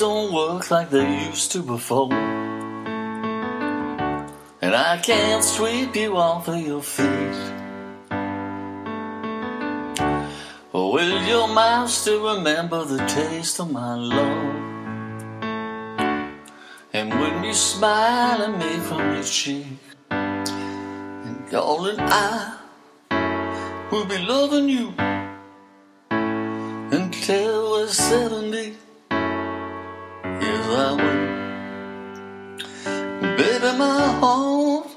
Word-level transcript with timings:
don't 0.00 0.32
work 0.32 0.70
like 0.70 0.88
they 0.88 1.26
used 1.26 1.52
to 1.52 1.62
before. 1.62 2.10
And 4.62 4.74
I 4.74 4.96
can't 4.96 5.44
sweep 5.44 5.94
you 5.94 6.16
off 6.16 6.48
of 6.48 6.58
your 6.58 6.80
feet. 6.80 7.40
Will 10.72 11.22
your 11.24 11.48
mouth 11.48 11.90
still 11.90 12.34
remember 12.34 12.86
the 12.86 13.04
taste 13.06 13.60
of 13.60 13.70
my 13.70 13.94
love? 13.94 14.54
And 16.94 17.10
when 17.20 17.44
you 17.44 17.52
smile 17.52 18.40
at 18.42 18.58
me 18.58 18.80
from 18.88 19.14
your 19.14 19.22
cheek, 19.22 19.66
and 20.10 21.50
darling, 21.50 22.00
I 22.00 22.56
will 23.90 24.06
be 24.06 24.16
loving 24.16 24.70
you 24.70 24.94
until 26.90 27.72
we're 27.72 27.86
70. 27.86 28.89
Baby, 33.70 33.78
my 33.78 34.18
heart 34.20 34.88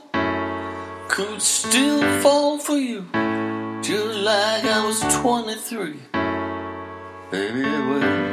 could 1.07 1.41
still 1.41 2.01
fall 2.21 2.57
for 2.57 2.77
you 2.77 3.05
just 3.83 4.17
like 4.17 4.65
I 4.65 4.83
was 4.85 4.99
23. 5.21 5.93
Baby, 7.29 7.61
it 7.61 7.85
will. 7.89 8.23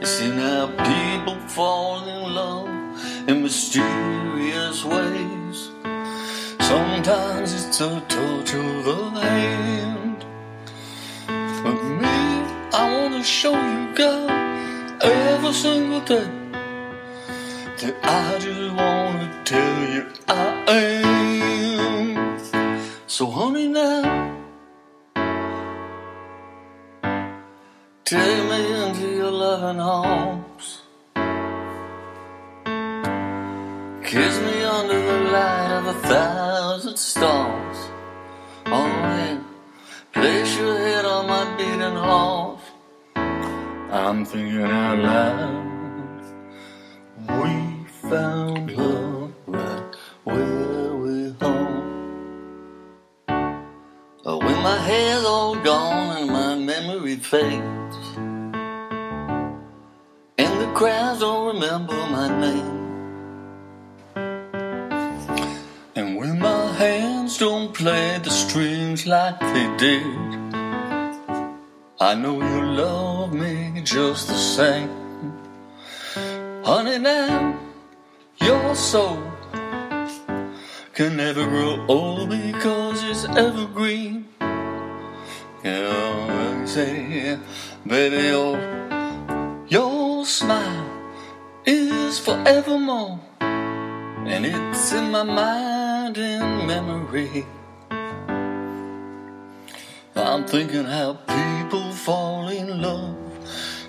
You 0.00 0.06
see 0.06 0.30
now 0.34 0.66
people 0.66 1.36
fall 1.48 2.02
in 2.08 2.34
love 2.34 3.28
in 3.28 3.42
mysterious 3.42 4.84
ways. 4.84 5.70
Sometimes 6.60 7.54
it's 7.54 7.80
a 7.80 8.00
touch 8.08 8.54
of 8.54 8.84
the 8.84 9.10
hand. 9.20 10.24
But 11.62 11.80
me, 12.02 12.18
I 12.72 12.84
wanna 12.96 13.22
show 13.22 13.52
you, 13.52 13.94
God, 13.94 15.04
every 15.04 15.52
single 15.52 16.00
day 16.00 16.39
that 17.80 17.96
I 18.02 18.38
just 18.38 18.74
wanna 18.74 19.42
tell 19.44 19.80
you 19.94 20.06
I 20.28 20.64
am. 20.68 22.38
So, 23.06 23.30
honey, 23.30 23.68
now. 23.68 24.36
Take 28.04 28.42
me 28.50 28.60
into 28.82 29.08
your 29.20 29.30
loving 29.30 29.80
arms. 29.80 30.82
Kiss 34.04 34.34
me 34.40 34.62
under 34.62 35.00
the 35.10 35.18
light 35.32 35.72
of 35.78 35.86
a 35.86 35.98
thousand 36.08 36.98
stars. 36.98 37.78
Oh, 38.66 38.86
yeah. 38.86 39.38
Place 40.12 40.58
your 40.58 40.76
head 40.76 41.04
on 41.06 41.26
my 41.28 41.44
beating 41.56 41.96
heart. 41.96 42.60
I'm 43.16 44.26
thinking 44.26 44.64
out 44.64 44.98
loud. 44.98 45.79
We 48.10 48.16
found 48.16 48.76
love 48.76 49.32
right 49.46 49.94
where 50.24 50.94
we're 50.96 51.32
home. 51.40 51.82
Oh, 53.28 54.32
uh, 54.32 54.38
when 54.38 54.56
my 54.64 54.78
hair's 54.78 55.24
all 55.24 55.54
gone 55.54 56.16
and 56.16 56.26
my 56.28 56.56
memory 56.56 57.14
fades, 57.16 57.96
and 60.38 60.60
the 60.60 60.72
crowds 60.74 61.20
don't 61.20 61.54
remember 61.54 61.94
my 62.10 62.28
name, 62.40 62.78
and 65.94 66.16
when 66.16 66.40
my 66.40 66.66
hands 66.72 67.38
don't 67.38 67.72
play 67.72 68.18
the 68.24 68.30
strings 68.30 69.06
like 69.06 69.38
they 69.38 69.68
did, 69.78 70.04
I 72.00 72.14
know 72.14 72.42
you 72.42 72.62
love 72.72 73.32
me 73.32 73.82
just 73.84 74.26
the 74.26 74.34
same. 74.34 74.90
Honey, 76.64 76.98
now 76.98 77.69
soul 78.80 79.22
can 80.94 81.16
never 81.16 81.44
grow 81.46 81.84
old 81.86 82.30
because 82.30 83.04
it's 83.04 83.24
evergreen. 83.36 84.26
Yeah, 85.62 86.62
I 86.62 86.64
say, 86.64 87.38
baby, 87.86 88.28
your 88.28 88.56
your 89.68 90.24
smile 90.24 90.88
is 91.66 92.18
forevermore, 92.18 93.20
and 93.40 94.46
it's 94.46 94.92
in 94.92 95.10
my 95.10 95.24
mind 95.24 96.16
and 96.16 96.66
memory. 96.66 97.44
I'm 100.16 100.44
thinking 100.46 100.84
how 100.84 101.18
people 101.28 101.92
fall 101.92 102.48
in 102.48 102.80
love 102.80 103.16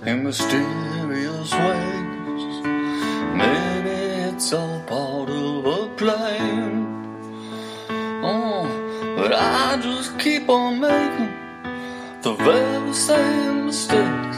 in 0.06 0.24
mysterious 0.25 1.51
ways. 1.53 2.00
Keep 10.22 10.50
on 10.50 10.80
making 10.80 11.34
the 12.22 12.34
very 12.34 12.94
same 12.94 13.66
mistakes. 13.66 14.38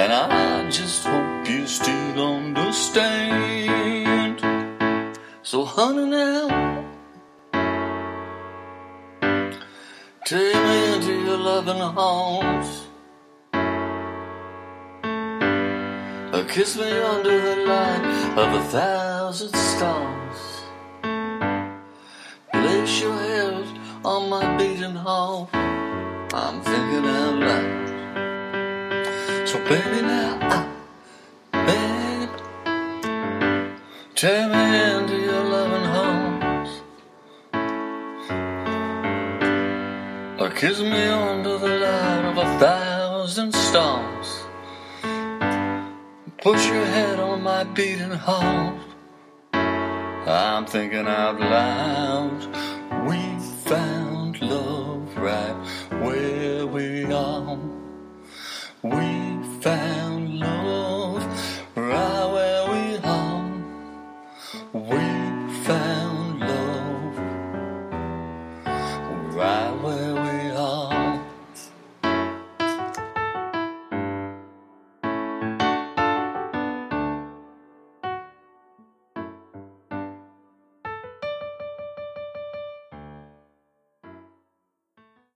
And 0.00 0.12
I 0.12 0.68
just 0.70 1.04
hope 1.04 1.48
you 1.48 1.66
still 1.66 2.36
understand. 2.36 4.40
So, 5.42 5.64
honey, 5.64 6.06
now, 6.06 6.84
take 10.24 10.54
me 10.54 10.94
into 10.94 11.12
your 11.26 11.38
loving 11.38 11.80
arms. 11.80 12.82
Kiss 16.52 16.76
me 16.76 16.84
under 16.84 17.40
the 17.40 17.64
light 17.64 18.04
of 18.36 18.52
a 18.52 18.62
thousand 18.64 19.56
stars. 19.56 20.51
Heart. 24.90 25.48
I'm 26.34 26.60
thinking 26.62 27.06
out 27.06 27.38
loud. 27.38 27.88
So 29.48 29.58
baby 29.68 30.02
now, 30.02 30.38
I, 30.42 30.66
babe, 31.66 32.30
take 34.16 34.50
me 34.50 34.64
into 34.90 35.16
your 35.18 35.44
loving 35.44 35.86
arms. 36.04 36.70
Or 40.40 40.50
kiss 40.50 40.80
me 40.80 41.04
under 41.06 41.58
the 41.58 41.68
light 41.68 42.24
of 42.24 42.38
a 42.38 42.58
thousand 42.58 43.54
stars. 43.54 44.42
Put 46.38 46.58
your 46.66 46.84
head 46.86 47.20
on 47.20 47.42
my 47.42 47.62
beating 47.62 48.10
heart. 48.10 48.80
I'm 50.26 50.66
thinking 50.66 51.06
out 51.06 51.38
loud. 51.38 52.71